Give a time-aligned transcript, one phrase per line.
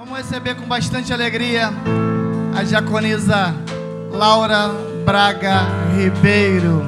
[0.00, 1.68] Vamos receber com bastante alegria
[2.56, 3.54] a diaconisa
[4.10, 4.70] Laura
[5.04, 6.82] Braga Ribeiro,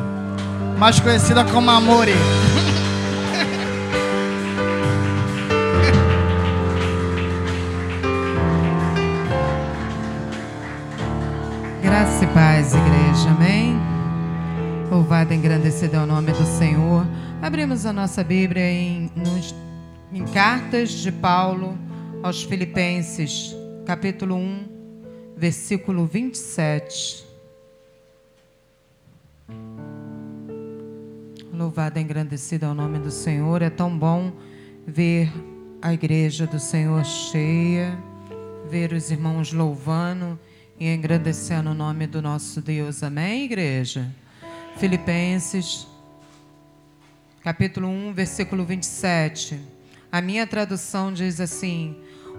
[0.79, 2.13] mais conhecida como Amore.
[11.83, 13.79] Graça e paz, igreja, amém?
[14.91, 17.07] Louvado e engrandecido é o nome do Senhor.
[17.43, 19.55] Abrimos a nossa Bíblia em, nos,
[20.11, 21.77] em Cartas de Paulo
[22.23, 23.53] aos Filipenses,
[23.85, 24.69] capítulo 1,
[25.37, 27.27] versículo 27.
[31.53, 33.61] Louvado e engrandecido é o nome do Senhor.
[33.61, 34.33] É tão bom
[34.87, 35.33] ver
[35.83, 37.99] a igreja do Senhor cheia,
[38.71, 40.39] ver os irmãos louvando
[40.79, 43.03] e engrandecendo o nome do nosso Deus.
[43.03, 44.09] Amém, igreja?
[44.77, 45.89] Filipenses,
[47.43, 49.61] capítulo 1, versículo 27.
[50.11, 51.97] A minha tradução diz assim: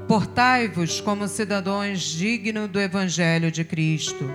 [0.07, 4.29] Portai-vos como cidadãos dignos do Evangelho de Cristo,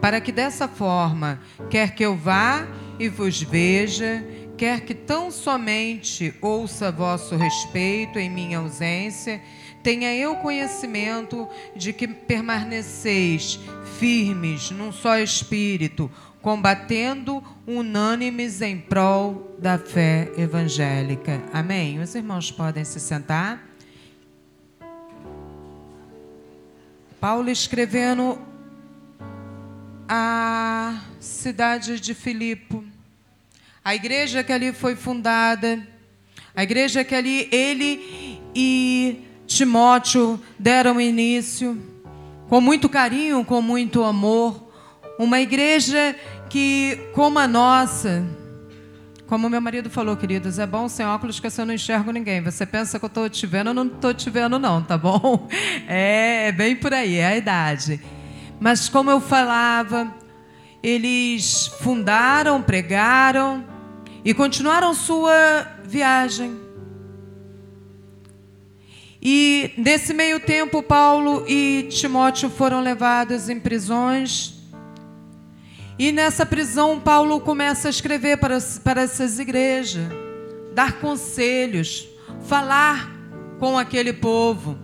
[0.00, 1.40] para que dessa forma,
[1.70, 2.66] quer que eu vá
[2.98, 4.24] e vos veja,
[4.56, 9.40] quer que tão somente ouça vosso respeito em minha ausência,
[9.82, 13.58] tenha eu conhecimento de que permaneceis
[13.98, 16.10] firmes num só espírito,
[16.40, 21.42] combatendo unânimes em prol da fé evangélica.
[21.52, 21.98] Amém?
[22.00, 23.73] Os irmãos podem se sentar.
[27.26, 28.38] Paulo escrevendo
[30.06, 32.86] a cidade de Filipe,
[33.82, 35.88] a igreja que ali foi fundada,
[36.54, 41.82] a igreja que ali ele e Timóteo deram início,
[42.46, 44.70] com muito carinho, com muito amor,
[45.18, 46.14] uma igreja
[46.50, 48.22] que, como a nossa,
[49.26, 52.42] como meu marido falou, queridos, é bom sem óculos que eu não enxergo ninguém.
[52.42, 55.48] Você pensa que eu estou te vendo, eu não estou te vendo, não, tá bom?
[55.88, 58.00] É, é bem por aí, é a idade.
[58.60, 60.14] Mas como eu falava,
[60.82, 63.64] eles fundaram, pregaram
[64.24, 66.60] e continuaram sua viagem.
[69.22, 74.53] E nesse meio tempo, Paulo e Timóteo foram levados em prisões
[75.98, 80.08] e nessa prisão, Paulo começa a escrever para, para essas igrejas,
[80.74, 82.08] dar conselhos,
[82.46, 83.10] falar
[83.60, 84.76] com aquele povo.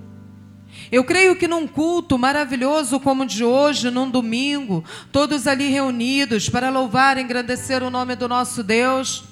[0.90, 6.48] Eu creio que num culto maravilhoso como o de hoje, num domingo, todos ali reunidos
[6.48, 9.24] para louvar e engrandecer o nome do nosso Deus,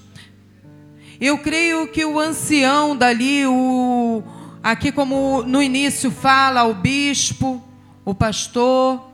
[1.20, 4.22] eu creio que o ancião dali, o,
[4.62, 7.62] aqui como no início fala, o bispo,
[8.04, 9.07] o pastor,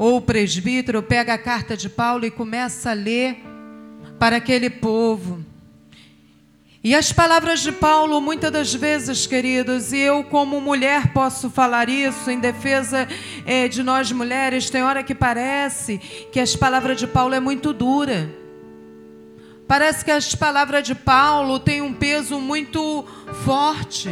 [0.00, 3.36] ou o presbítero pega a carta de Paulo e começa a ler
[4.18, 5.44] para aquele povo.
[6.82, 11.90] E as palavras de Paulo, muitas das vezes, queridos, e eu, como mulher, posso falar
[11.90, 13.06] isso em defesa
[13.44, 15.98] é, de nós mulheres, tem hora que parece
[16.32, 18.34] que as palavras de Paulo é muito dura.
[19.68, 23.04] Parece que as palavras de Paulo têm um peso muito
[23.44, 24.08] forte.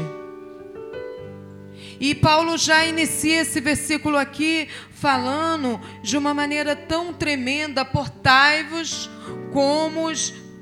[2.01, 4.69] E Paulo já inicia esse versículo aqui
[5.01, 9.09] falando de uma maneira tão tremenda: portai-vos
[9.53, 10.09] como,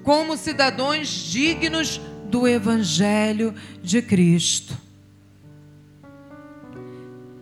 [0.02, 4.76] como cidadãos dignos do Evangelho de Cristo.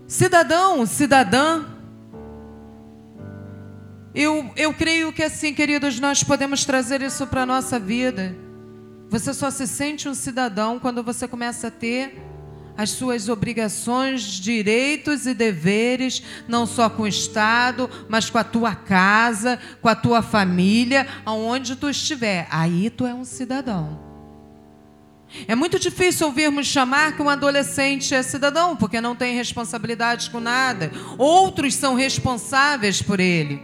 [0.07, 1.65] Cidadão, cidadã,
[4.15, 8.37] eu, eu creio que assim, queridos, nós podemos trazer isso para a nossa vida.
[9.09, 12.24] Você só se sente um cidadão quando você começa a ter
[12.77, 18.75] as suas obrigações, direitos e deveres, não só com o Estado, mas com a tua
[18.75, 22.47] casa, com a tua família, aonde tu estiver.
[22.51, 24.03] Aí tu é um cidadão.
[25.49, 30.39] É muito difícil ouvirmos chamar que um adolescente é cidadão, porque não tem responsabilidade com
[30.39, 30.93] nada.
[31.19, 33.61] Outros são responsáveis por ele.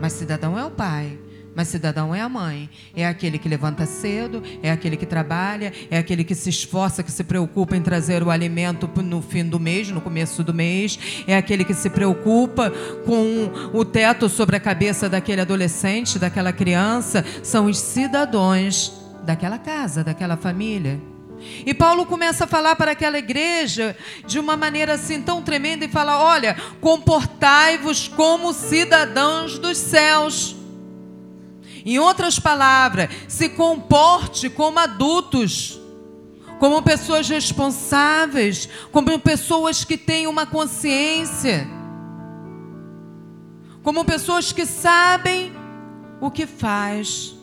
[0.00, 1.18] Mas cidadão é o pai,
[1.54, 5.98] mas cidadão é a mãe, é aquele que levanta cedo, é aquele que trabalha, é
[5.98, 9.90] aquele que se esforça, que se preocupa em trazer o alimento no fim do mês,
[9.90, 12.70] no começo do mês, é aquele que se preocupa
[13.04, 17.24] com o teto sobre a cabeça daquele adolescente, daquela criança.
[17.42, 18.92] São os cidadãos
[19.22, 21.00] daquela casa, daquela família.
[21.66, 23.96] E Paulo começa a falar para aquela igreja
[24.26, 30.56] de uma maneira assim tão tremenda e fala: olha, comportai-vos como cidadãos dos céus.
[31.84, 35.80] Em outras palavras, se comporte como adultos,
[36.58, 41.68] como pessoas responsáveis, como pessoas que têm uma consciência,
[43.82, 45.52] como pessoas que sabem
[46.20, 47.34] o que faz.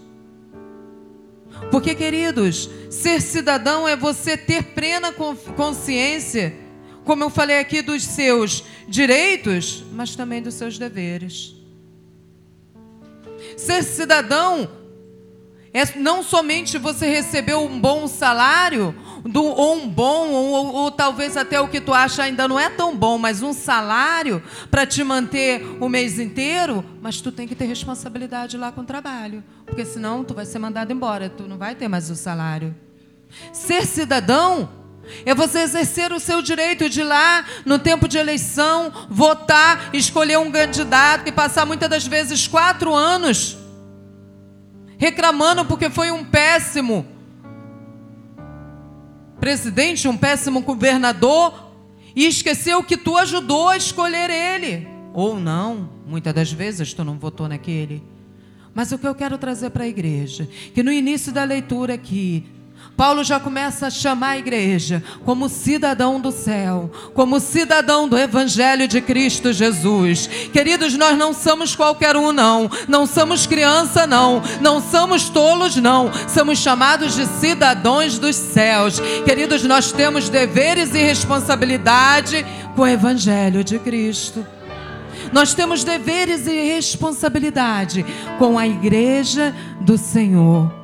[1.70, 5.14] Porque, queridos, ser cidadão é você ter plena
[5.56, 6.62] consciência
[7.04, 11.56] como eu falei aqui, dos seus direitos, mas também dos seus deveres.
[13.62, 14.68] Ser cidadão
[15.72, 18.94] é não somente você receber um bom salário,
[19.24, 22.60] do, ou um bom, ou, ou, ou, talvez até o que tu acha ainda não
[22.60, 24.42] é tão bom, mas um salário
[24.72, 28.86] para te manter o mês inteiro, mas tu tem que ter responsabilidade lá com o
[28.86, 32.75] trabalho, porque senão tu vai ser mandado embora, tu não vai ter mais o salário.
[33.54, 34.68] Ser cidadão
[35.25, 40.38] é você exercer o seu direito de ir lá no tempo de eleição, votar, escolher
[40.38, 43.58] um candidato e passar muitas das vezes quatro anos
[45.02, 47.08] reclamando porque foi um péssimo
[49.40, 51.72] presidente, um péssimo governador
[52.16, 54.88] e esqueceu que tu ajudou a escolher ele.
[55.12, 58.04] Ou não, muitas das vezes tu não votou naquele.
[58.75, 62.46] Mas o que eu quero trazer para a igreja, que no início da leitura aqui,
[63.01, 68.88] Paulo já começa a chamar a igreja como cidadão do céu, como cidadão do Evangelho
[68.88, 70.28] de Cristo Jesus.
[70.54, 72.69] Queridos, nós não somos qualquer um, não.
[72.88, 74.42] Não somos criança, não.
[74.62, 76.12] Não somos tolos, não.
[76.28, 79.00] Somos chamados de cidadãos dos céus.
[79.25, 82.45] Queridos, nós temos deveres e responsabilidade
[82.75, 84.45] com o Evangelho de Cristo.
[85.33, 88.06] Nós temos deveres e responsabilidade
[88.38, 90.81] com a igreja do Senhor.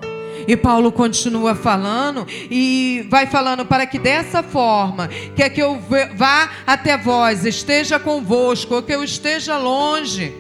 [0.48, 5.78] E Paulo continua falando e vai falando para que dessa forma, quer que eu
[6.16, 10.34] vá até vós, esteja convosco, ou que eu esteja longe,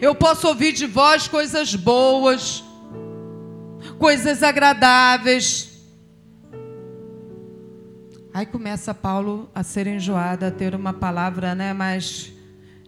[0.00, 2.64] eu posso ouvir de vós coisas boas,
[3.98, 5.70] coisas agradáveis.
[8.34, 12.32] Aí começa Paulo a ser enjoado, a ter uma palavra, né, mais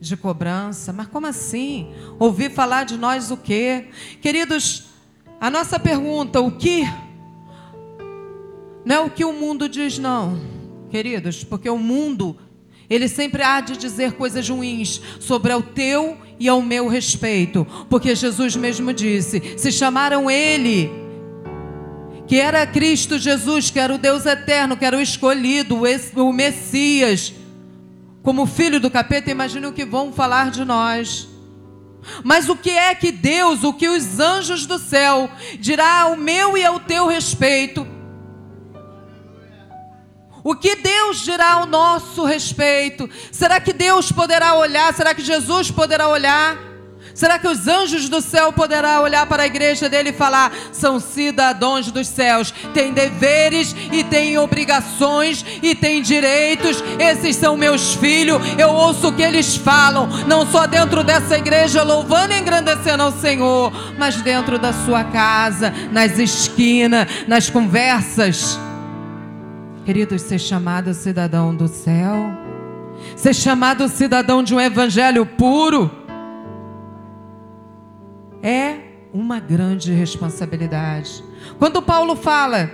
[0.00, 0.92] de cobrança.
[0.92, 1.92] Mas como assim?
[2.18, 3.88] Ouvir falar de nós o quê?
[4.20, 4.83] Queridos,
[5.44, 6.88] a nossa pergunta, o que?
[8.82, 10.40] Não é o que o mundo diz, não,
[10.88, 12.34] queridos, porque o mundo,
[12.88, 18.14] ele sempre há de dizer coisas ruins sobre o teu e ao meu respeito, porque
[18.14, 20.90] Jesus mesmo disse: se chamaram Ele,
[22.26, 25.78] que era Cristo Jesus, que era o Deus eterno, que era o escolhido,
[26.16, 27.34] o Messias,
[28.22, 31.33] como filho do capeta, imagine o que vão falar de nós.
[32.22, 36.56] Mas o que é que Deus, o que os anjos do céu dirá ao meu
[36.56, 37.86] e ao teu respeito?
[40.42, 43.08] O que Deus dirá ao nosso respeito?
[43.32, 44.92] Será que Deus poderá olhar?
[44.92, 46.73] Será que Jesus poderá olhar?
[47.14, 50.98] Será que os anjos do céu poderão olhar para a igreja dele e falar: são
[50.98, 56.82] cidadãos dos céus, têm deveres e têm obrigações e têm direitos?
[56.98, 61.84] Esses são meus filhos, eu ouço o que eles falam, não só dentro dessa igreja
[61.84, 68.58] louvando e engrandecendo ao Senhor, mas dentro da sua casa, nas esquinas, nas conversas.
[69.84, 72.36] Queridos, ser chamado cidadão do céu,
[73.14, 76.03] ser chamado cidadão de um evangelho puro
[78.44, 78.76] é
[79.10, 81.24] uma grande responsabilidade.
[81.58, 82.70] Quando Paulo fala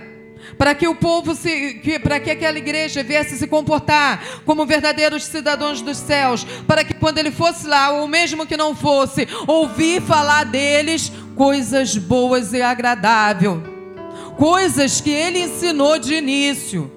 [0.57, 5.23] para que o povo se, que, para que aquela igreja viesse se comportar como verdadeiros
[5.23, 10.01] cidadãos dos céus, para que quando ele fosse lá, ou mesmo que não fosse, ouvir
[10.01, 13.61] falar deles coisas boas e agradáveis,
[14.37, 16.91] coisas que ele ensinou de início.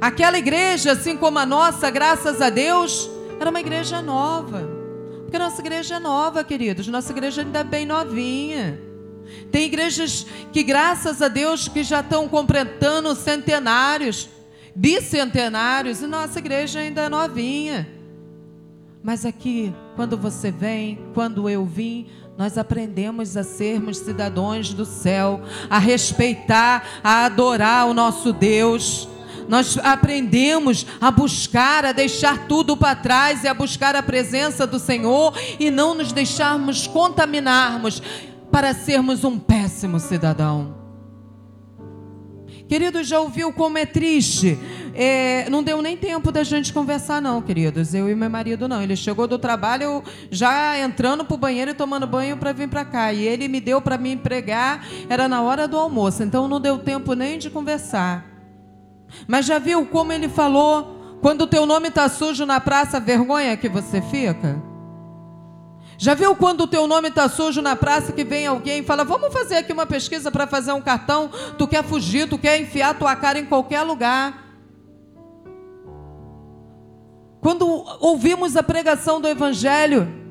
[0.00, 3.10] Aquela igreja, assim como a nossa, graças a Deus,
[3.40, 4.71] era uma igreja nova.
[5.32, 6.86] Porque nossa igreja é nova, queridos.
[6.88, 8.78] Nossa igreja ainda é bem novinha.
[9.50, 14.28] Tem igrejas que, graças a Deus, que já estão completando centenários,
[14.76, 17.88] bicentenários, e nossa igreja ainda é novinha.
[19.02, 25.40] Mas aqui, quando você vem, quando eu vim, nós aprendemos a sermos cidadãos do céu,
[25.70, 29.08] a respeitar, a adorar o nosso Deus.
[29.48, 34.78] Nós aprendemos a buscar, a deixar tudo para trás e a buscar a presença do
[34.78, 38.02] Senhor e não nos deixarmos contaminarmos
[38.50, 40.82] para sermos um péssimo cidadão.
[42.68, 44.58] Queridos, já ouviu como é triste?
[44.94, 47.92] É, não deu nem tempo da gente conversar, não, queridos.
[47.92, 48.82] Eu e meu marido, não.
[48.82, 52.82] Ele chegou do trabalho já entrando para o banheiro e tomando banho para vir para
[52.84, 53.12] cá.
[53.12, 56.22] E ele me deu para me empregar, era na hora do almoço.
[56.22, 58.31] Então não deu tempo nem de conversar.
[59.26, 61.18] Mas já viu como ele falou?
[61.20, 64.60] Quando o teu nome está sujo na praça, vergonha que você fica?
[65.96, 69.04] Já viu quando o teu nome está sujo na praça que vem alguém e fala:
[69.04, 71.30] Vamos fazer aqui uma pesquisa para fazer um cartão?
[71.56, 74.42] Tu quer fugir, tu quer enfiar tua cara em qualquer lugar.
[77.40, 77.66] Quando
[78.00, 80.21] ouvimos a pregação do Evangelho,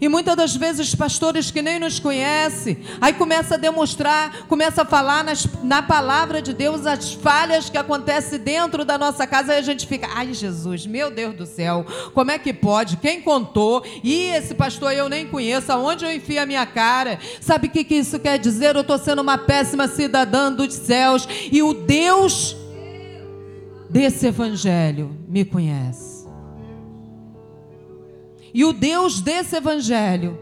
[0.00, 4.84] E muitas das vezes pastores que nem nos conhecem, aí começa a demonstrar, começa a
[4.84, 9.58] falar nas, na palavra de Deus as falhas que acontecem dentro da nossa casa, e
[9.58, 12.96] a gente fica, ai Jesus, meu Deus do céu, como é que pode?
[12.98, 13.84] Quem contou?
[14.04, 17.18] E esse pastor eu nem conheço, aonde eu enfio a minha cara?
[17.40, 18.74] Sabe o que, que isso quer dizer?
[18.76, 22.56] Eu estou sendo uma péssima cidadã dos céus, e o Deus
[23.90, 26.07] desse evangelho me conhece.
[28.58, 30.36] E o Deus desse evangelho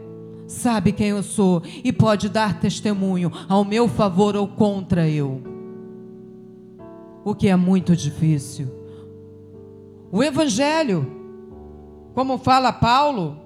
[0.47, 5.39] sabe quem eu sou e pode dar testemunho ao meu favor ou contra eu.
[7.23, 8.67] O que é muito difícil.
[10.11, 11.05] O evangelho,
[12.15, 13.37] como fala Paulo,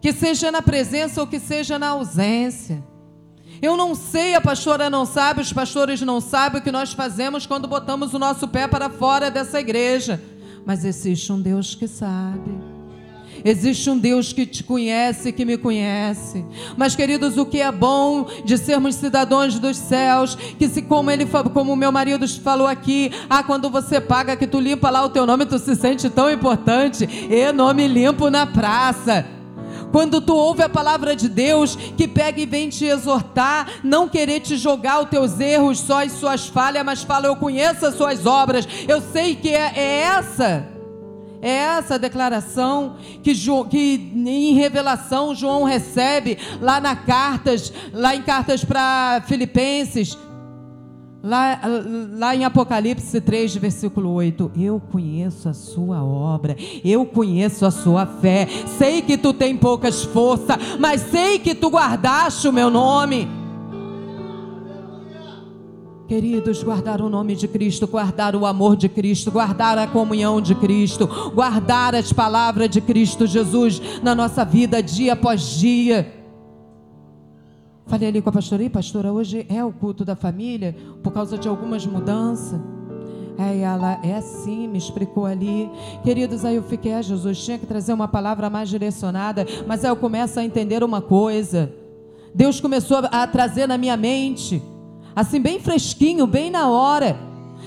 [0.00, 2.82] que seja na presença ou que seja na ausência.
[3.60, 7.44] Eu não sei, a pastora não sabe, os pastores não sabem o que nós fazemos
[7.44, 10.18] quando botamos o nosso pé para fora dessa igreja.
[10.64, 12.73] Mas existe um Deus que sabe.
[13.44, 16.42] Existe um Deus que te conhece, que me conhece.
[16.78, 21.26] Mas, queridos, o que é bom de sermos cidadãos dos céus, que se como ele
[21.52, 25.26] como meu marido falou aqui, ah, quando você paga que tu limpa lá o teu
[25.26, 27.04] nome, tu se sente tão importante.
[27.04, 29.26] E nome limpo na praça.
[29.92, 34.40] Quando tu ouve a palavra de Deus que pega e vem te exortar, não querer
[34.40, 38.24] te jogar os teus erros, só as suas falhas, mas fala, eu conheço as suas
[38.24, 40.73] obras, eu sei que é, é essa
[41.44, 43.34] é essa declaração que,
[43.68, 50.16] que em revelação João recebe lá na cartas, lá em cartas para Filipenses,
[51.26, 51.58] Lá,
[52.18, 58.04] lá, em Apocalipse 3, versículo 8, eu conheço a sua obra, eu conheço a sua
[58.04, 58.46] fé,
[58.76, 63.26] sei que tu tem poucas forças, mas sei que tu guardaste o meu nome.
[66.06, 70.54] Queridos, guardar o nome de Cristo, guardar o amor de Cristo, guardar a comunhão de
[70.54, 76.12] Cristo, guardar as palavras de Cristo Jesus na nossa vida dia após dia.
[77.86, 81.38] Falei ali com a pastora, e pastora, hoje é o culto da família por causa
[81.38, 82.60] de algumas mudanças.
[83.38, 85.70] Aí ela, é assim, me explicou ali.
[86.02, 89.90] Queridos, aí eu fiquei, ah, Jesus, tinha que trazer uma palavra mais direcionada, mas aí
[89.90, 91.72] eu começo a entender uma coisa.
[92.34, 94.62] Deus começou a trazer na minha mente
[95.14, 97.16] assim bem fresquinho, bem na hora.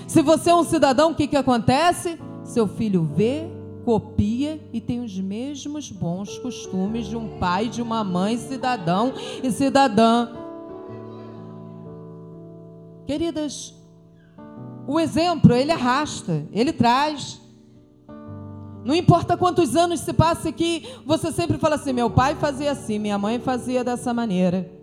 [0.07, 2.19] Se você é um cidadão, o que, que acontece?
[2.43, 3.47] Seu filho vê,
[3.83, 9.51] copia e tem os mesmos bons costumes de um pai, de uma mãe, cidadão e
[9.51, 10.29] cidadã.
[13.05, 13.73] Queridas,
[14.85, 17.41] o exemplo, ele arrasta, ele traz.
[18.83, 22.99] Não importa quantos anos se passe aqui, você sempre fala assim: meu pai fazia assim,
[22.99, 24.76] minha mãe fazia dessa maneira.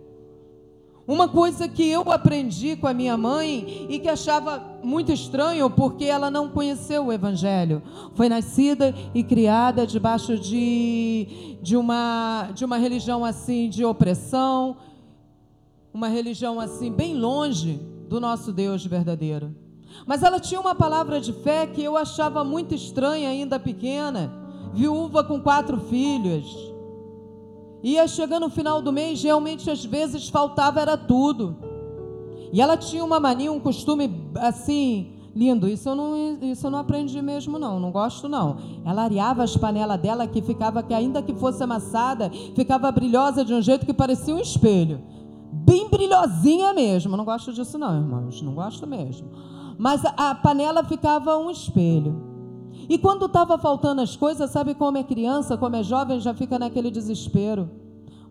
[1.07, 6.05] Uma coisa que eu aprendi com a minha mãe e que achava muito estranho porque
[6.05, 7.83] ela não conheceu o Evangelho.
[8.15, 14.77] Foi nascida e criada debaixo de, de, uma, de uma religião assim de opressão,
[15.93, 19.55] uma religião assim bem longe do nosso Deus verdadeiro.
[20.07, 24.33] Mas ela tinha uma palavra de fé que eu achava muito estranha ainda pequena,
[24.73, 26.74] viúva com quatro filhos
[27.85, 31.55] Ia chegando no final do mês, realmente às vezes faltava era tudo.
[32.51, 35.67] E ela tinha uma mania, um costume assim, lindo.
[35.67, 38.57] Isso eu não, isso eu não aprendi mesmo não, não gosto não.
[38.83, 43.53] Ela areava as panelas dela que ficava que ainda que fosse amassada, ficava brilhosa de
[43.53, 45.03] um jeito que parecia um espelho.
[45.53, 47.15] Bem brilhosinha mesmo.
[47.15, 49.29] Não gosto disso não, irmãos, não gosto mesmo.
[49.77, 52.34] Mas a, a panela ficava um espelho.
[52.87, 56.59] E quando estava faltando as coisas, sabe como é criança, como é jovem, já fica
[56.59, 57.69] naquele desespero.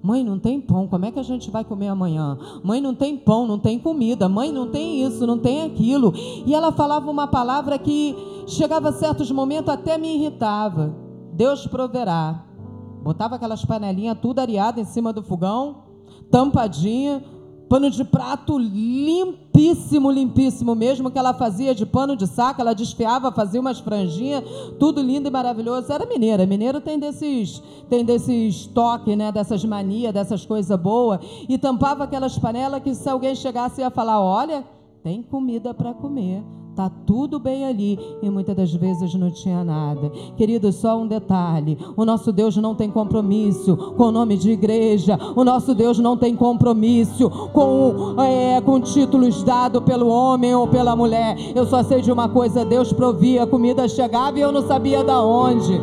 [0.02, 2.36] Mãe, não tem pão, como é que a gente vai comer amanhã?
[2.62, 4.28] Mãe, não tem pão, não tem comida.
[4.28, 6.12] Mãe, não tem isso, não tem aquilo.
[6.44, 8.14] E ela falava uma palavra que
[8.46, 10.94] chegava a certos momentos até me irritava.
[11.32, 12.44] Deus proverá.
[13.02, 15.84] Botava aquelas panelinhas tudo areadas em cima do fogão,
[16.30, 17.24] tampadinha,
[17.74, 23.32] Pano de prato limpíssimo, limpíssimo mesmo, que ela fazia de pano de saco, ela desfiava,
[23.32, 24.44] fazia umas franjinhas,
[24.78, 25.92] tudo lindo e maravilhoso.
[25.92, 26.46] Era mineira.
[26.46, 31.18] Mineiro tem desses, tem desses toques, né, dessas manias, dessas coisas boas.
[31.48, 34.64] E tampava aquelas panelas que se alguém chegasse ia falar: olha,
[35.02, 36.44] tem comida para comer.
[36.74, 40.10] Tá tudo bem ali e muitas das vezes não tinha nada.
[40.36, 45.16] Querido, só um detalhe: o nosso Deus não tem compromisso com o nome de igreja.
[45.36, 50.96] O nosso Deus não tem compromisso com, é, com títulos dados pelo homem ou pela
[50.96, 51.36] mulher.
[51.54, 55.04] Eu só sei de uma coisa: Deus provia, a comida chegava e eu não sabia
[55.04, 55.80] da onde.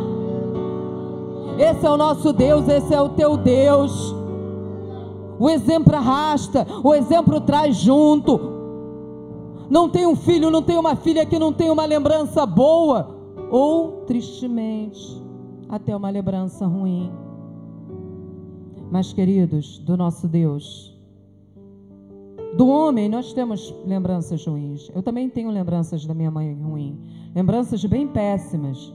[1.58, 4.14] Esse é o nosso Deus, esse é o teu Deus.
[5.38, 8.51] O exemplo arrasta, o exemplo traz junto
[9.72, 13.16] não tem um filho, não tem uma filha que não tem uma lembrança boa,
[13.50, 15.18] ou tristemente,
[15.66, 17.10] até uma lembrança ruim.
[18.90, 20.94] Mas, queridos, do nosso Deus,
[22.54, 24.90] do homem, nós temos lembranças ruins.
[24.94, 27.00] Eu também tenho lembranças da minha mãe ruim,
[27.34, 28.92] lembranças bem péssimas.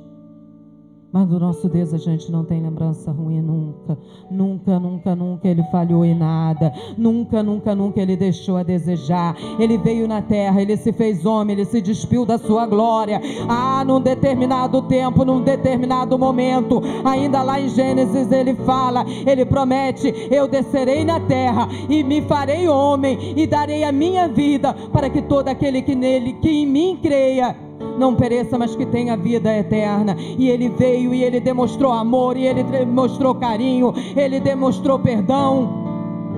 [1.17, 3.97] Mas do nosso Deus a gente não tem lembrança ruim nunca.
[4.29, 6.71] Nunca, nunca, nunca ele falhou em nada.
[6.95, 9.35] Nunca, nunca, nunca ele deixou a desejar.
[9.57, 13.19] Ele veio na terra, ele se fez homem, ele se despiu da sua glória.
[13.49, 20.13] Ah, num determinado tempo, num determinado momento, ainda lá em Gênesis ele fala, ele promete:
[20.29, 25.23] Eu descerei na terra e me farei homem e darei a minha vida para que
[25.23, 27.55] todo aquele que nele, que em mim creia,
[27.97, 30.15] não pereça, mas que tenha vida eterna.
[30.37, 35.69] E ele veio e ele demonstrou amor, e ele demonstrou carinho, ele demonstrou perdão,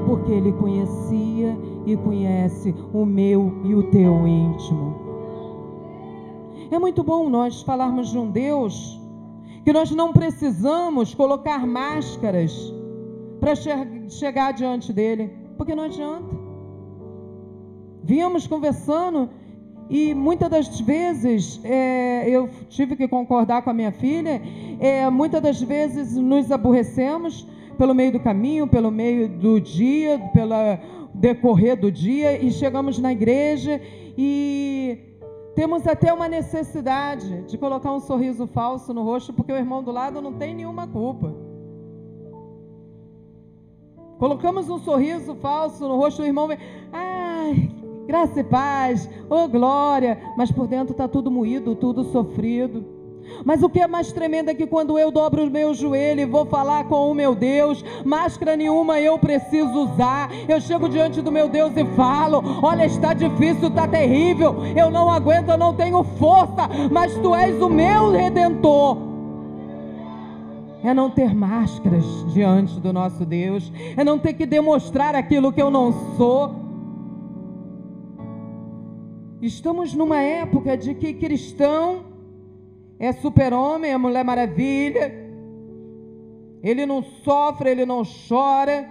[0.06, 4.96] porque ele conhecia e conhece o meu e o teu íntimo.
[6.72, 9.00] É muito bom nós falarmos de um Deus
[9.64, 12.74] que nós não precisamos colocar máscaras
[13.40, 13.54] para
[14.08, 16.38] chegar diante dele, porque não adianta.
[18.04, 19.30] Vínhamos conversando
[19.90, 24.42] e muitas das vezes é, eu tive que concordar com a minha filha.
[24.80, 30.54] É, muitas das vezes nos aborrecemos pelo meio do caminho, pelo meio do dia, pelo
[31.14, 33.82] decorrer do dia e chegamos na igreja
[34.18, 35.00] e
[35.56, 39.92] temos até uma necessidade de colocar um sorriso falso no rosto porque o irmão do
[39.92, 41.34] lado não tem nenhuma culpa.
[44.20, 46.50] Colocamos um sorriso falso no rosto do irmão.
[46.92, 47.09] Ai,
[48.10, 52.84] graça e paz, oh glória, mas por dentro está tudo moído, tudo sofrido.
[53.46, 56.26] Mas o que é mais tremendo é que quando eu dobro o meu joelho e
[56.26, 60.32] vou falar com o meu Deus, máscara nenhuma eu preciso usar.
[60.48, 65.12] Eu chego diante do meu Deus e falo: Olha, está difícil, está terrível, eu não
[65.12, 68.98] aguento, eu não tenho força, mas tu és o meu redentor.
[70.84, 75.62] É não ter máscaras diante do nosso Deus, é não ter que demonstrar aquilo que
[75.62, 76.69] eu não sou.
[79.42, 82.04] Estamos numa época de que cristão
[83.00, 85.14] é super-homem, é mulher maravilha.
[86.62, 88.86] Ele não sofre, ele não chora,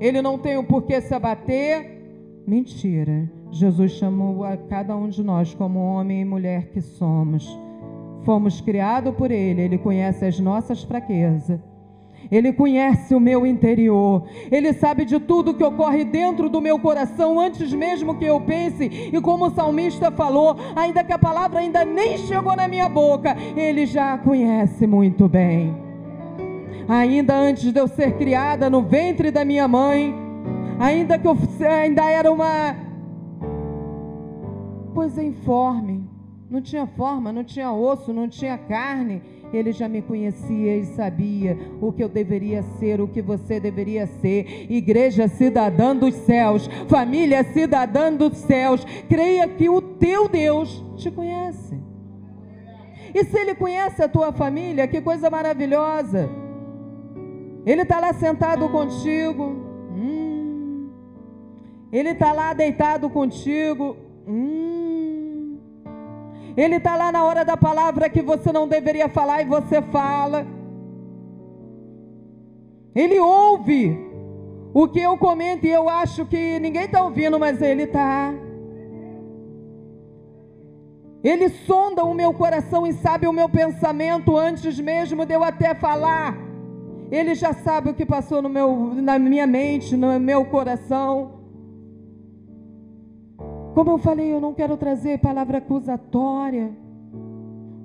[0.00, 1.98] ele não tem o porquê se abater.
[2.46, 3.30] Mentira.
[3.50, 7.46] Jesus chamou a cada um de nós como homem e mulher que somos.
[8.24, 11.60] Fomos criados por Ele, Ele conhece as nossas fraquezas.
[12.30, 14.24] Ele conhece o meu interior.
[14.50, 18.84] Ele sabe de tudo que ocorre dentro do meu coração antes mesmo que eu pense.
[18.84, 23.36] E como o salmista falou, ainda que a palavra ainda nem chegou na minha boca,
[23.56, 25.74] ele já conhece muito bem.
[26.86, 30.14] Ainda antes de eu ser criada no ventre da minha mãe,
[30.78, 31.36] ainda que eu
[31.68, 32.74] ainda era uma
[34.94, 36.08] coisa informe,
[36.50, 41.56] não tinha forma, não tinha osso, não tinha carne ele já me conhecia e sabia
[41.80, 44.66] o que eu deveria ser, o que você deveria ser.
[44.70, 51.78] Igreja cidadã dos céus, família cidadã dos céus, creia que o teu Deus te conhece.
[53.14, 56.28] E se ele conhece a tua família, que coisa maravilhosa.
[57.64, 59.44] Ele está lá sentado contigo.
[59.96, 60.90] Hum.
[61.92, 63.96] Ele está lá deitado contigo.
[64.26, 64.77] Hum.
[66.62, 70.44] Ele está lá na hora da palavra que você não deveria falar e você fala.
[72.92, 73.96] Ele ouve
[74.74, 78.34] o que eu comento e eu acho que ninguém está ouvindo, mas ele está.
[81.22, 85.76] Ele sonda o meu coração e sabe o meu pensamento antes mesmo de eu até
[85.76, 86.36] falar.
[87.08, 91.37] Ele já sabe o que passou no meu, na minha mente, no meu coração.
[93.78, 96.72] Como eu falei, eu não quero trazer palavra acusatória.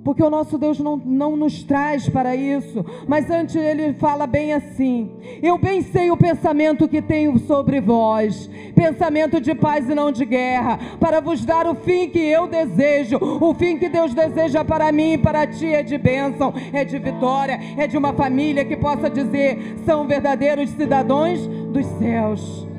[0.02, 2.84] Porque o nosso Deus não, não nos traz para isso.
[3.06, 5.08] Mas antes ele fala bem assim:
[5.40, 10.24] Eu bem sei o pensamento que tenho sobre vós, pensamento de paz e não de
[10.24, 13.16] guerra, para vos dar o fim que eu desejo.
[13.40, 16.98] O fim que Deus deseja para mim e para ti é de bênção, é de
[16.98, 22.73] vitória, é de uma família que possa dizer: são verdadeiros cidadãos dos céus.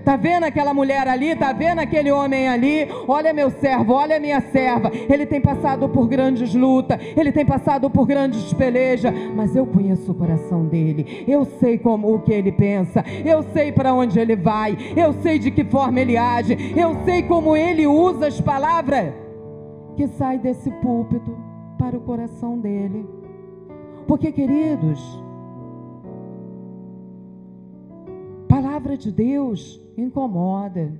[0.00, 1.28] Está vendo aquela mulher ali?
[1.28, 2.88] Está vendo aquele homem ali?
[3.06, 4.90] Olha meu servo, olha minha serva.
[4.92, 10.10] Ele tem passado por grandes lutas, ele tem passado por grandes pelejas, mas eu conheço
[10.10, 11.24] o coração dele.
[11.28, 15.38] Eu sei como o que ele pensa, eu sei para onde ele vai, eu sei
[15.38, 19.12] de que forma ele age, eu sei como ele usa as palavras
[19.96, 21.36] que saem desse púlpito
[21.78, 23.06] para o coração dele.
[24.06, 25.22] Porque, queridos,
[28.50, 30.92] palavra de Deus incomoda.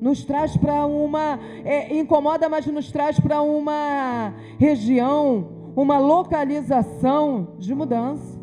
[0.00, 1.40] Nos traz para uma.
[1.64, 8.34] É, incomoda, mas nos traz para uma região, uma localização de mudança.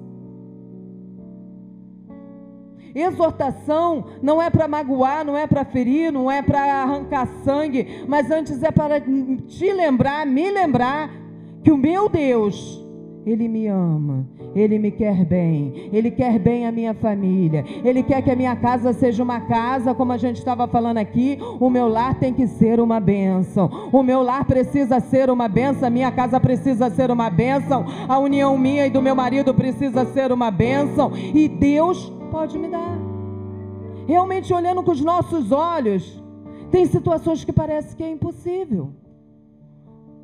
[2.96, 8.30] Exortação não é para magoar, não é para ferir, não é para arrancar sangue, mas
[8.32, 11.10] antes é para te lembrar, me lembrar
[11.64, 12.84] que o meu Deus,
[13.26, 18.22] Ele me ama, Ele me quer bem, Ele quer bem a minha família, Ele quer
[18.22, 21.88] que a minha casa seja uma casa, como a gente estava falando aqui, o meu
[21.88, 26.12] lar tem que ser uma bênção, o meu lar precisa ser uma bênção, a minha
[26.12, 30.52] casa precisa ser uma bênção, a união minha e do meu marido precisa ser uma
[30.52, 32.98] bênção, e Deus pode me dar.
[34.08, 36.22] Realmente olhando com os nossos olhos,
[36.70, 38.94] tem situações que parece que é impossível.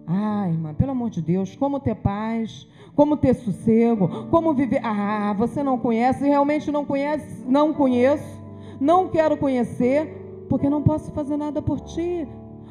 [0.07, 2.65] Ah, irmã, pelo amor de Deus, como ter paz,
[2.97, 4.81] como ter sossego, como viver.
[4.83, 8.41] Ah, você não conhece, realmente não conhece, não conheço,
[8.81, 12.27] não quero conhecer, porque não posso fazer nada por ti.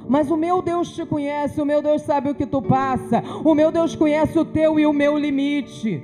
[0.08, 3.54] Mas o meu Deus te conhece, o meu Deus sabe o que tu passa, o
[3.54, 6.02] meu Deus conhece o teu e o meu limite.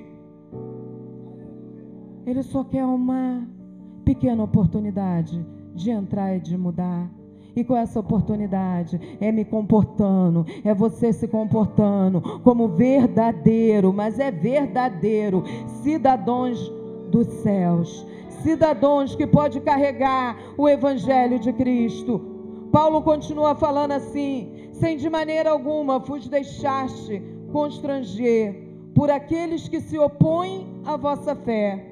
[2.24, 3.44] Ele só quer uma
[4.04, 7.10] pequena oportunidade de entrar e de mudar.
[7.54, 14.30] E com essa oportunidade é me comportando, é você se comportando como verdadeiro, mas é
[14.30, 15.44] verdadeiro,
[15.82, 16.72] cidadãos
[17.10, 18.06] dos céus,
[18.42, 22.20] cidadãos que pode carregar o evangelho de Cristo.
[22.72, 29.98] Paulo continua falando assim: sem de maneira alguma vos deixaste constranger por aqueles que se
[29.98, 31.86] opõem à vossa fé.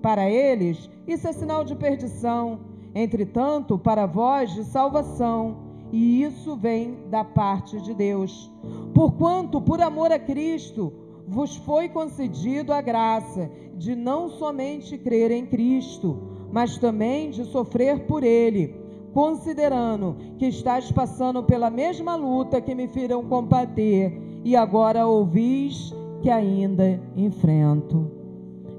[0.00, 5.56] Para eles, isso é sinal de perdição entretanto, para vós de salvação,
[5.92, 8.50] e isso vem da parte de Deus.
[8.94, 10.92] Porquanto, por amor a Cristo,
[11.26, 16.18] vos foi concedido a graça de não somente crer em Cristo,
[16.52, 18.74] mas também de sofrer por Ele,
[19.12, 26.30] considerando que estáis passando pela mesma luta que me viram combater, e agora ouvis que
[26.30, 28.10] ainda enfrento.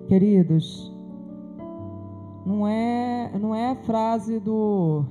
[0.08, 0.93] Queridos,
[2.46, 5.06] não é, não é frase do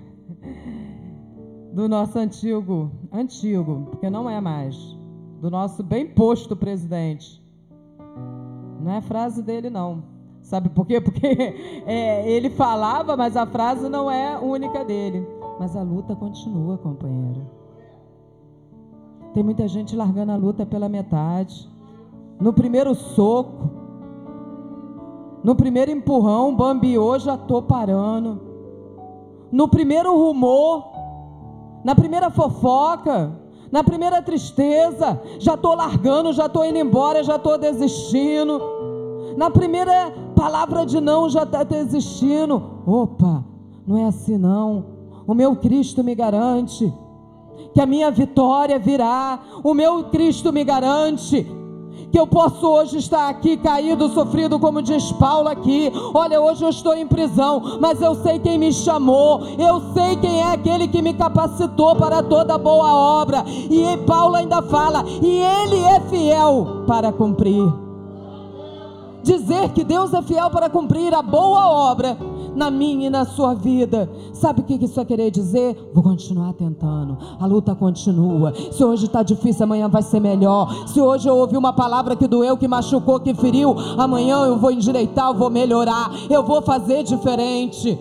[1.72, 4.76] do nosso antigo, antigo, porque não é mais,
[5.40, 7.42] do nosso bem posto presidente.
[8.80, 10.04] Não é frase dele não.
[10.42, 11.00] Sabe por quê?
[11.00, 11.26] Porque
[11.86, 15.26] é, ele falava, mas a frase não é única dele.
[15.58, 17.46] Mas a luta continua, companheiro.
[19.32, 21.70] Tem muita gente largando a luta pela metade.
[22.40, 23.70] No primeiro soco,
[25.42, 28.40] no primeiro empurrão, bambiou, já tô parando.
[29.50, 30.84] No primeiro rumor,
[31.84, 33.32] na primeira fofoca,
[33.70, 38.60] na primeira tristeza, já tô largando, já tô indo embora, já tô desistindo.
[39.36, 42.62] Na primeira palavra de não, já tá desistindo.
[42.86, 43.44] Opa,
[43.86, 44.84] não é assim não.
[45.26, 46.92] O meu Cristo me garante
[47.72, 49.40] que a minha vitória virá.
[49.64, 51.46] O meu Cristo me garante
[52.12, 55.90] que eu posso hoje estar aqui caído, sofrido, como diz Paulo aqui.
[56.12, 60.40] Olha, hoje eu estou em prisão, mas eu sei quem me chamou, eu sei quem
[60.40, 63.42] é aquele que me capacitou para toda boa obra.
[63.48, 67.72] E Paulo ainda fala, e ele é fiel para cumprir.
[69.22, 72.18] Dizer que Deus é fiel para cumprir a boa obra
[72.54, 74.08] na minha e na sua vida.
[74.32, 75.76] Sabe o que isso vai querer dizer?
[75.92, 77.18] Vou continuar tentando.
[77.38, 78.52] A luta continua.
[78.70, 80.88] Se hoje está difícil, amanhã vai ser melhor.
[80.88, 84.70] Se hoje eu ouvi uma palavra que doeu, que machucou, que feriu, amanhã eu vou
[84.70, 87.98] endireitar, eu vou melhorar, eu vou fazer diferente.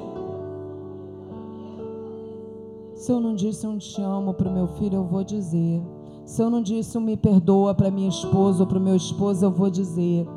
[2.95, 5.81] Se eu não disse um te amo para o meu filho, eu vou dizer.
[6.23, 9.43] Se eu não disse um me perdoa para minha esposa ou para o meu esposo,
[9.43, 10.27] eu vou dizer.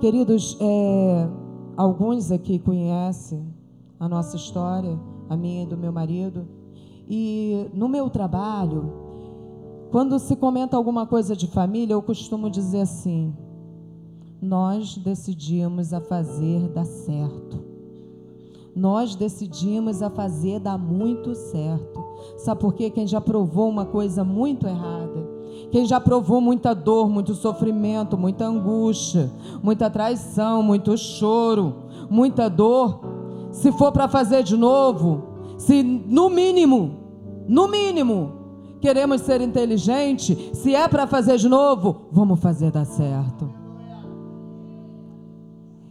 [0.00, 1.28] Queridos, é,
[1.78, 3.54] Alguns aqui conhecem
[4.00, 6.44] a nossa história, a minha e do meu marido.
[7.08, 8.92] E no meu trabalho,
[9.92, 13.32] quando se comenta alguma coisa de família, eu costumo dizer assim:
[14.42, 17.62] nós decidimos a fazer dar certo.
[18.74, 22.04] Nós decidimos a fazer dar muito certo.
[22.38, 22.90] Sabe por quê?
[22.90, 25.07] Quem já provou uma coisa muito errada
[25.70, 29.30] quem já provou muita dor, muito sofrimento, muita angústia,
[29.62, 31.74] muita traição, muito choro,
[32.08, 33.00] muita dor,
[33.52, 35.24] se for para fazer de novo,
[35.58, 36.96] se no mínimo,
[37.46, 38.32] no mínimo,
[38.80, 43.57] queremos ser inteligentes, se é para fazer de novo, vamos fazer dar certo.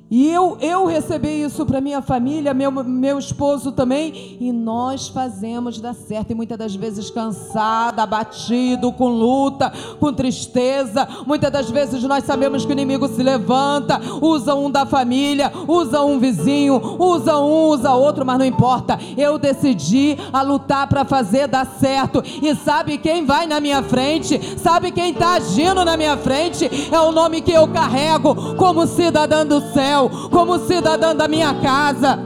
[0.09, 5.81] E eu, eu recebi isso para minha família, meu, meu esposo também, e nós fazemos
[5.81, 6.31] dar certo.
[6.31, 11.05] E muitas das vezes cansado, abatido, com luta, com tristeza.
[11.25, 16.01] Muitas das vezes nós sabemos que o inimigo se levanta, usa um da família, usa
[16.01, 18.97] um vizinho, usa um, usa outro, mas não importa.
[19.17, 22.23] Eu decidi a lutar para fazer dar certo.
[22.41, 24.39] E sabe quem vai na minha frente?
[24.57, 26.69] Sabe quem está agindo na minha frente?
[26.89, 31.53] É o nome que eu carrego como cidadã do céu céu, como cidadã da minha
[31.59, 32.19] casa.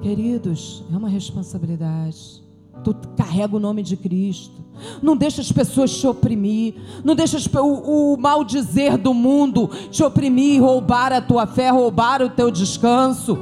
[0.00, 2.46] Queridos, é uma responsabilidade.
[2.84, 4.54] Tu carrega o nome de Cristo.
[5.02, 6.74] Não deixa as pessoas te oprimir.
[7.04, 12.22] Não deixa o, o mal dizer do mundo te oprimir, roubar a tua fé, roubar
[12.22, 13.36] o teu descanso.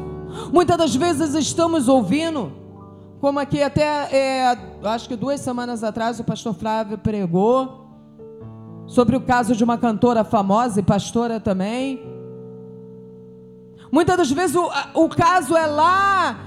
[0.53, 2.53] Muitas das vezes estamos ouvindo,
[3.21, 7.86] como aqui até, é, acho que duas semanas atrás, o pastor Flávio pregou
[8.87, 12.01] sobre o caso de uma cantora famosa e pastora também.
[13.91, 16.47] Muitas das vezes o, o caso é lá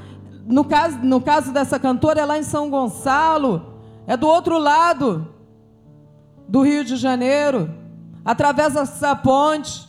[0.49, 3.75] no caso, no caso dessa cantora, é lá em São Gonçalo,
[4.07, 5.27] é do outro lado
[6.47, 7.69] do Rio de Janeiro,
[8.25, 9.87] atravessa essa ponte.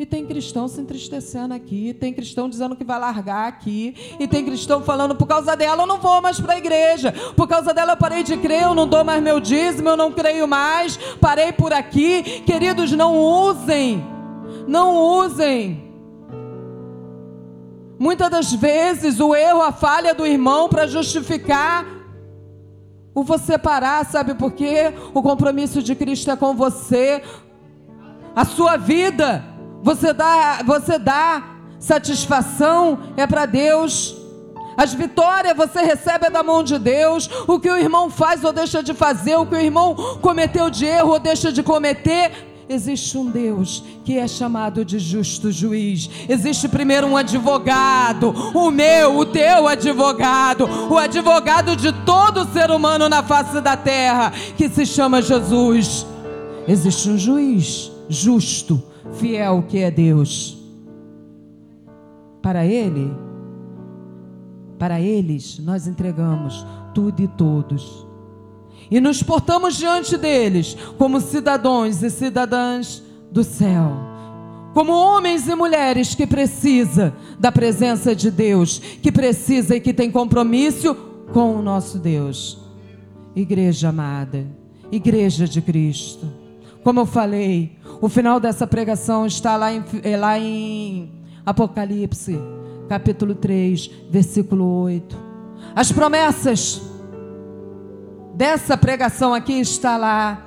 [0.00, 4.44] E tem cristão se entristecendo aqui, tem cristão dizendo que vai largar aqui, e tem
[4.44, 7.92] cristão falando: por causa dela eu não vou mais para a igreja, por causa dela
[7.92, 11.52] eu parei de crer, eu não dou mais meu dízimo, eu não creio mais, parei
[11.52, 12.40] por aqui.
[12.46, 14.02] Queridos, não usem,
[14.66, 15.90] não usem
[18.00, 21.84] Muitas das vezes o erro, a falha do irmão para justificar
[23.14, 24.94] o você parar, sabe por quê?
[25.12, 27.22] O compromisso de Cristo é com você.
[28.34, 29.44] A sua vida,
[29.82, 31.42] você dá, você dá
[31.78, 34.16] satisfação é para Deus.
[34.76, 37.28] As vitórias você recebe é da mão de Deus.
[37.46, 40.84] O que o irmão faz ou deixa de fazer, o que o irmão cometeu de
[40.84, 46.08] erro ou deixa de cometer, existe um Deus que é chamado de justo juiz.
[46.28, 53.08] Existe primeiro um advogado, o meu, o teu advogado, o advogado de todo ser humano
[53.08, 56.06] na face da terra, que se chama Jesus.
[56.68, 58.82] Existe um juiz justo,
[59.12, 60.58] fiel que é Deus.
[62.42, 63.12] Para ele,
[64.78, 68.10] para eles, nós entregamos tudo e todos
[68.90, 73.92] e nos portamos diante deles como cidadãos e cidadãs do céu.
[74.74, 80.10] Como homens e mulheres que precisa da presença de Deus, que precisa e que tem
[80.10, 80.94] compromisso
[81.32, 82.58] com o nosso Deus.
[83.34, 84.46] Igreja amada,
[84.90, 86.26] igreja de Cristo.
[86.82, 91.12] Como eu falei, o final dessa pregação está lá em, é lá em
[91.44, 92.38] Apocalipse,
[92.88, 95.16] capítulo 3, versículo 8.
[95.74, 96.80] As promessas
[98.34, 100.46] dessa pregação aqui está lá.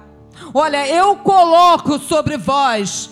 [0.51, 3.11] Olha, eu coloco sobre vós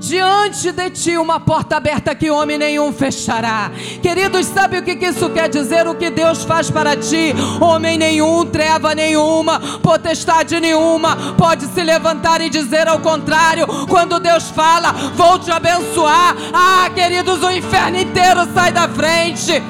[0.00, 3.70] diante de ti uma porta aberta que homem nenhum fechará.
[4.02, 5.86] Queridos, sabe o que isso quer dizer?
[5.86, 7.34] O que Deus faz para ti?
[7.60, 13.66] Homem nenhum, treva nenhuma, potestade nenhuma pode se levantar e dizer ao contrário.
[13.86, 16.34] Quando Deus fala, vou te abençoar.
[16.52, 19.62] Ah, queridos, o inferno inteiro sai da frente.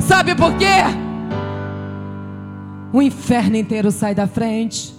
[0.00, 1.08] Sabe por quê?
[2.92, 4.97] o inferno inteiro sai da frente.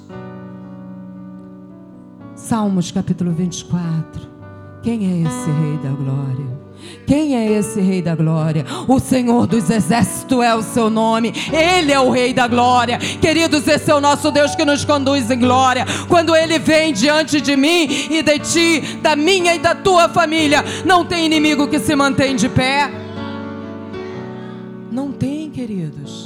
[2.39, 4.21] Salmos capítulo 24.
[4.81, 6.59] Quem é esse Rei da Glória?
[7.05, 8.65] Quem é esse Rei da Glória?
[8.87, 12.97] O Senhor dos Exércitos é o seu nome, Ele é o Rei da Glória.
[12.97, 15.85] Queridos, esse é o nosso Deus que nos conduz em glória.
[16.07, 20.63] Quando Ele vem diante de mim e de ti, da minha e da tua família,
[20.85, 22.89] não tem inimigo que se mantém de pé.
[24.89, 26.18] Não tem, queridos.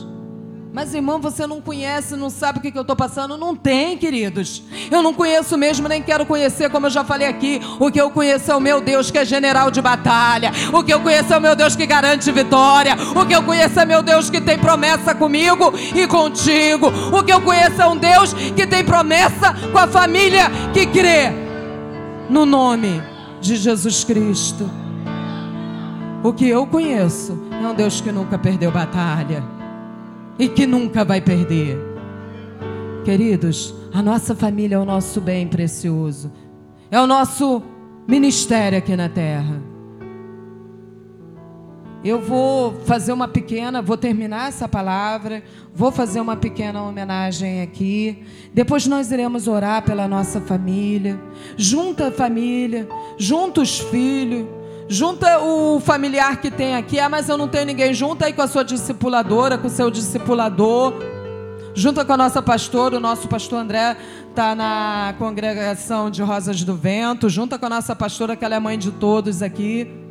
[0.73, 3.37] Mas, irmão, você não conhece, não sabe o que, eu estou passando?
[3.37, 4.63] Não tem, queridos.
[4.89, 7.61] Eu não conheço mesmo, nem quero conhecer, como eu já falei aqui.
[7.79, 10.51] O que eu conheço é o meu Deus que é general de batalha.
[10.73, 12.97] O que eu conheço é o meu Deus que garante vitória.
[13.15, 16.87] O que eu conheço é meu Deus que tem promessa comigo e contigo.
[17.15, 21.29] O que eu conheço é um Deus que tem promessa com a família que crê
[22.31, 22.99] no nome
[23.39, 24.67] de Jesus Cristo.
[26.23, 29.52] O que eu conheço é um Deus que nunca perdeu batalha
[30.43, 31.77] e que nunca vai perder.
[33.05, 36.31] Queridos, a nossa família é o nosso bem precioso,
[36.91, 37.63] é o nosso
[38.05, 39.61] ministério aqui na terra.
[42.03, 45.41] Eu vou fazer uma pequena, vou terminar essa palavra,
[45.73, 48.25] vou fazer uma pequena homenagem aqui.
[48.53, 51.17] Depois nós iremos orar pela nossa família,
[51.55, 52.85] junta a família,
[53.17, 54.45] junta os filhos
[54.87, 56.99] Junta o familiar que tem aqui.
[56.99, 57.93] Ah, mas eu não tenho ninguém.
[57.93, 60.93] Junta aí com a sua discipuladora, com o seu discipulador.
[61.73, 62.97] Junta com a nossa pastora.
[62.97, 63.97] O nosso pastor André
[64.29, 67.29] está na congregação de Rosas do Vento.
[67.29, 70.02] Junta com a nossa pastora, que ela é mãe de todos aqui.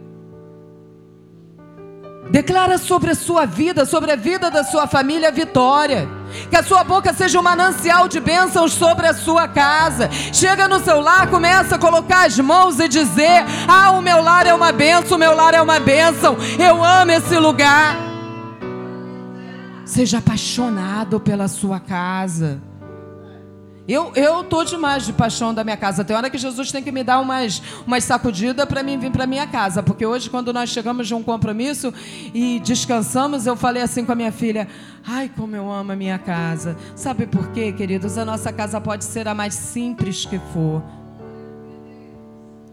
[2.32, 6.08] Declara sobre a sua vida, sobre a vida da sua família, vitória.
[6.48, 10.08] Que a sua boca seja um manancial de bênçãos sobre a sua casa.
[10.32, 14.46] Chega no seu lar, começa a colocar as mãos e dizer: Ah, o meu lar
[14.46, 16.38] é uma bênção, o meu lar é uma bênção.
[16.58, 17.98] Eu amo esse lugar.
[19.84, 22.62] Seja apaixonado pela sua casa.
[23.86, 26.04] Eu, eu tô demais de paixão da minha casa.
[26.04, 29.26] Tem hora que Jesus tem que me dar umas, umas sacudidas para mim vir para
[29.26, 29.82] minha casa.
[29.82, 31.92] Porque hoje, quando nós chegamos de um compromisso
[32.32, 34.68] e descansamos, eu falei assim com a minha filha:
[35.04, 36.76] Ai, como eu amo a minha casa.
[36.94, 38.16] Sabe por quê, queridos?
[38.16, 41.01] A nossa casa pode ser a mais simples que for.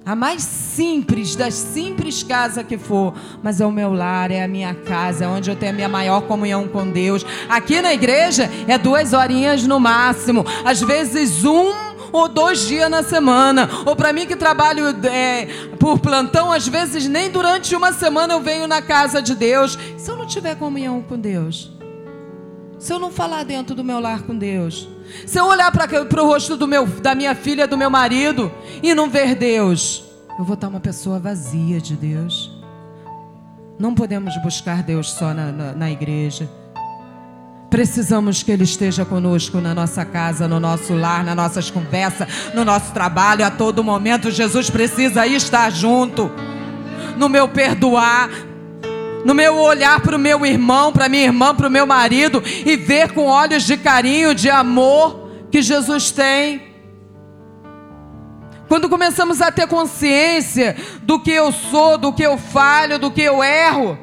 [0.05, 4.47] A mais simples das simples casas que for, mas é o meu lar, é a
[4.47, 7.25] minha casa, é onde eu tenho a minha maior comunhão com Deus.
[7.47, 13.03] Aqui na igreja é duas horinhas no máximo, às vezes um ou dois dias na
[13.03, 13.69] semana.
[13.85, 15.45] Ou para mim que trabalho é,
[15.79, 19.77] por plantão, às vezes nem durante uma semana eu venho na casa de Deus.
[19.97, 21.71] Se eu não tiver comunhão com Deus,
[22.79, 24.87] se eu não falar dentro do meu lar com Deus,
[25.27, 28.93] se eu olhar para o rosto do meu, da minha filha, do meu marido e
[28.93, 30.05] não ver Deus,
[30.37, 32.49] eu vou estar uma pessoa vazia de Deus.
[33.77, 36.49] Não podemos buscar Deus só na, na, na igreja.
[37.69, 42.65] Precisamos que Ele esteja conosco na nossa casa, no nosso lar, nas nossas conversas, no
[42.65, 44.31] nosso trabalho, a todo momento.
[44.31, 46.31] Jesus precisa estar junto.
[47.17, 48.29] No meu perdoar,
[49.25, 52.75] no meu olhar para o meu irmão, para minha irmã, para o meu marido e
[52.75, 56.69] ver com olhos de carinho, de amor que Jesus tem.
[58.67, 63.21] Quando começamos a ter consciência do que eu sou, do que eu falho, do que
[63.21, 63.97] eu erro,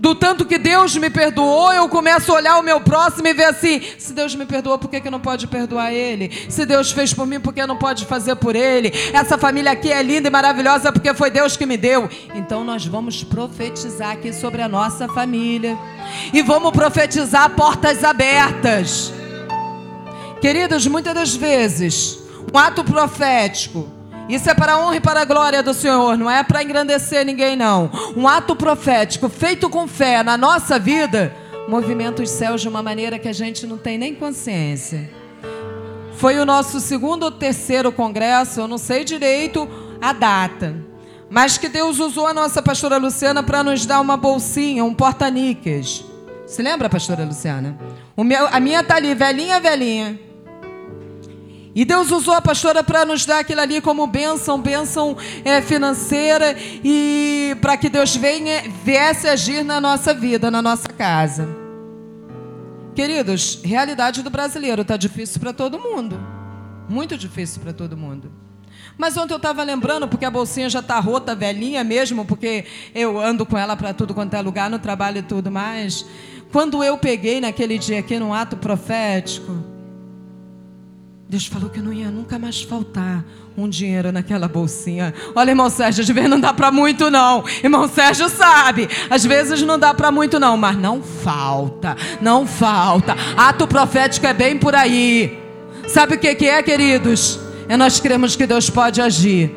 [0.00, 3.44] do tanto que Deus me perdoou, eu começo a olhar o meu próximo e ver
[3.44, 6.30] assim: se Deus me perdoou, por que, que não pode perdoar ele?
[6.48, 8.90] Se Deus fez por mim, por que não pode fazer por ele?
[9.12, 12.08] Essa família aqui é linda e maravilhosa porque foi Deus que me deu.
[12.34, 15.76] Então nós vamos profetizar aqui sobre a nossa família
[16.32, 19.12] e vamos profetizar portas abertas.
[20.40, 22.18] Queridos, muitas das vezes,
[22.50, 23.99] um ato profético
[24.34, 27.24] isso é para a honra e para a glória do Senhor, não é para engrandecer
[27.24, 27.90] ninguém, não.
[28.16, 31.34] Um ato profético feito com fé na nossa vida
[31.68, 35.10] movimenta os céus de uma maneira que a gente não tem nem consciência.
[36.16, 39.68] Foi o nosso segundo ou terceiro congresso, eu não sei direito
[40.00, 40.76] a data,
[41.30, 46.04] mas que Deus usou a nossa pastora Luciana para nos dar uma bolsinha, um porta-níqueis.
[46.46, 47.78] Se lembra, pastora Luciana?
[48.16, 50.29] Meu, a minha tá ali, velhinha, velhinha.
[51.74, 56.56] E Deus usou a pastora para nos dar aquilo ali como bênção, bênção é, financeira
[56.58, 61.48] e para que Deus venha, viesse agir na nossa vida, na nossa casa.
[62.94, 66.20] Queridos, realidade do brasileiro está difícil para todo mundo,
[66.88, 68.32] muito difícil para todo mundo.
[68.98, 73.18] Mas ontem eu estava lembrando, porque a bolsinha já está rota, velhinha mesmo, porque eu
[73.18, 76.04] ando com ela para tudo quanto é lugar, no trabalho e tudo mais.
[76.52, 79.69] Quando eu peguei naquele dia aqui num ato profético,
[81.30, 83.24] Deus falou que não ia nunca mais faltar
[83.56, 85.14] um dinheiro naquela bolsinha.
[85.32, 87.44] Olha, irmão Sérgio, às vezes não dá para muito não.
[87.62, 93.14] Irmão Sérgio sabe, às vezes não dá para muito não, mas não falta, não falta.
[93.36, 95.38] Ato profético é bem por aí.
[95.86, 97.38] Sabe o que que é, queridos?
[97.68, 99.54] É nós cremos que Deus pode agir.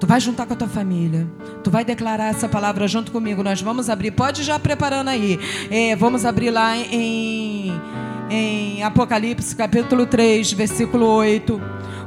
[0.00, 1.24] Tu vai juntar com a tua família.
[1.62, 3.44] Tu vai declarar essa palavra junto comigo.
[3.44, 4.10] Nós vamos abrir.
[4.10, 5.38] Pode já preparando aí.
[5.70, 7.72] É, vamos abrir lá em
[8.30, 11.60] em Apocalipse capítulo 3, versículo 8.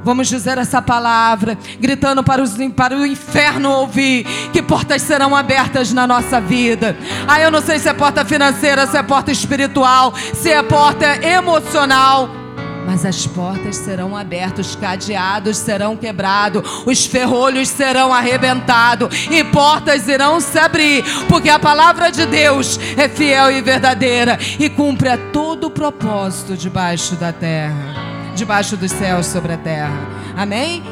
[0.03, 4.23] Vamos dizer essa palavra, gritando para, os, para o inferno ouvir
[4.53, 6.95] que portas serão abertas na nossa vida.
[7.27, 11.25] Ah, eu não sei se é porta financeira, se é porta espiritual, se é porta
[11.25, 12.44] emocional
[12.85, 20.07] mas as portas serão abertas, os cadeados serão quebrados, os ferrolhos serão arrebentados e portas
[20.07, 25.17] irão se abrir, porque a palavra de Deus é fiel e verdadeira e cumpre a
[25.17, 27.95] todo o propósito debaixo da terra,
[28.35, 29.97] debaixo dos céus sobre a terra.
[30.37, 30.83] Amém?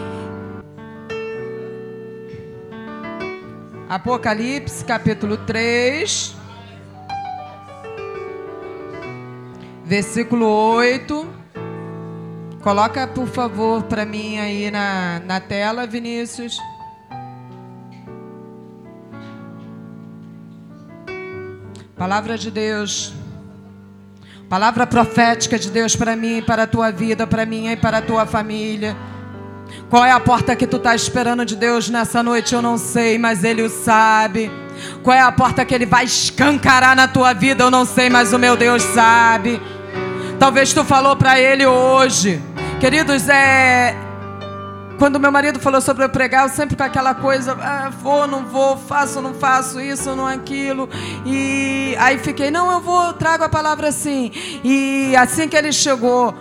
[3.87, 6.35] Apocalipse capítulo 3,
[9.85, 11.42] versículo 8.
[12.63, 16.57] Coloca, por favor, para mim aí na, na tela, Vinícius.
[21.97, 23.13] Palavra de Deus.
[24.47, 28.01] Palavra profética de Deus para mim, para a tua vida, para mim e para a
[28.01, 28.95] tua família.
[29.89, 32.55] Qual é a porta que tu está esperando de Deus nessa noite?
[32.55, 34.49] Eu não sei, mas Ele o sabe.
[35.03, 37.65] Qual é a porta que Ele vai escancarar na tua vida?
[37.65, 39.61] Eu não sei, mas o meu Deus sabe.
[40.39, 42.52] Talvez tu falou para Ele hoje.
[42.79, 43.95] Queridos, é.
[44.97, 48.45] Quando meu marido falou sobre eu pregar, eu sempre com aquela coisa, ah, vou, não
[48.45, 50.87] vou, faço, não faço, isso, não aquilo.
[51.25, 54.31] E aí fiquei, não, eu vou, trago a palavra assim.
[54.63, 56.33] E assim que ele chegou,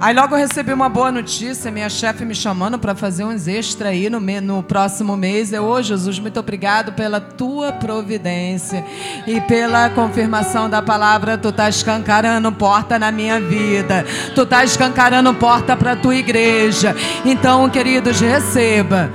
[0.00, 3.90] Aí logo eu recebi uma boa notícia, minha chefe me chamando para fazer uns extra
[3.90, 5.52] aí no, no próximo mês.
[5.52, 8.84] Eu, ô Jesus, muito obrigado pela tua providência
[9.26, 11.38] e pela confirmação da palavra.
[11.38, 14.04] Tu tá escancarando porta na minha vida.
[14.34, 16.94] Tu tá escancarando porta para tua igreja.
[17.24, 19.10] Então, queridos, receba.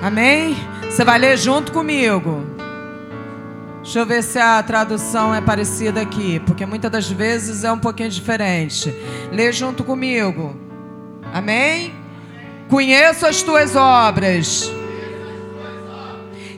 [0.00, 0.56] Amém?
[0.88, 2.51] Você vai ler junto comigo.
[3.82, 7.80] Deixa eu ver se a tradução é parecida aqui, porque muitas das vezes é um
[7.80, 8.94] pouquinho diferente.
[9.32, 10.54] Lê junto comigo.
[11.34, 11.92] Amém?
[12.70, 14.70] Conheço as tuas obras.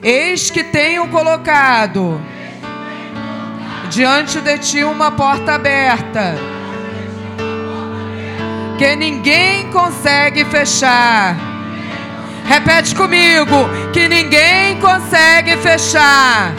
[0.03, 2.21] Eis que tenho colocado
[3.89, 6.35] diante de ti uma porta aberta,
[8.77, 11.35] que ninguém consegue fechar.
[12.47, 16.53] Repete comigo: que ninguém consegue fechar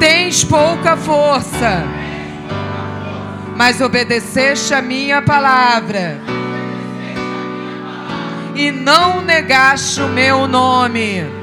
[0.00, 1.84] tens pouca força,
[3.54, 6.18] mas obedeceste a minha palavra
[8.54, 11.39] e não negaste o meu nome.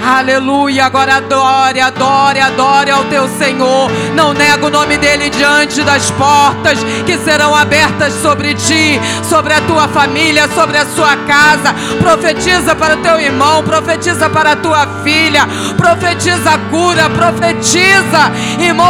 [0.00, 0.86] Aleluia.
[0.86, 3.90] Agora adore, adore, adore ao teu Senhor.
[4.14, 9.60] Não nega o nome dele diante das portas que serão abertas sobre ti, sobre a
[9.62, 11.74] tua família, sobre a sua casa.
[12.00, 15.46] Profetiza para o teu irmão, profetiza para a tua filha,
[15.76, 18.88] profetiza a cura, profetiza, irmão,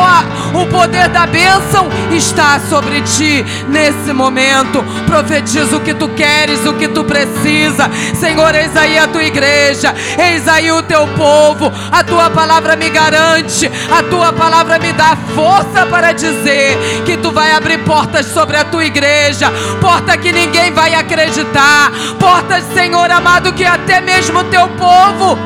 [0.54, 4.84] o poder da bênção está sobre ti nesse momento.
[5.06, 7.90] Profetiza o que tu queres, o que tu precisa.
[8.14, 11.72] Senhor, eis aí a tua igreja, eis aí o teu teu povo.
[11.92, 16.76] A tua palavra me garante, a tua palavra me dá força para dizer
[17.06, 22.64] que tu vai abrir portas sobre a tua igreja, porta que ninguém vai acreditar, portas,
[22.74, 25.38] Senhor amado, que até mesmo teu povo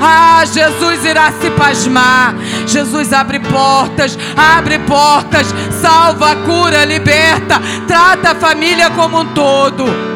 [0.00, 2.34] ah, Jesus irá se pasmar.
[2.66, 5.46] Jesus abre portas, abre portas,
[5.80, 10.11] salva, cura, liberta, trata a família como um todo.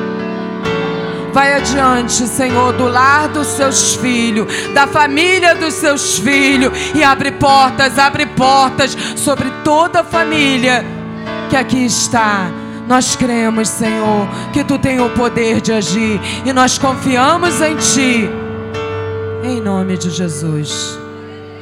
[1.37, 7.31] Vai adiante, Senhor, do lar dos seus filhos, da família dos seus filhos, e abre
[7.31, 10.83] portas, abre portas sobre toda a família
[11.51, 12.49] que aqui está.
[12.89, 18.31] Nós cremos, Senhor, que tu tem o poder de agir e nós confiamos em ti.
[19.45, 20.99] Em nome de Jesus.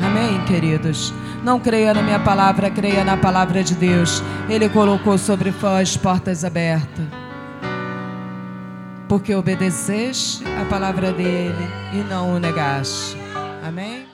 [0.01, 1.13] Amém, queridos.
[1.43, 4.23] Não creia na minha palavra, creia na palavra de Deus.
[4.49, 7.24] Ele colocou sobre vós portas abertas
[9.09, 13.17] porque obedeceste a palavra dele e não o negaste.
[13.63, 14.14] Amém?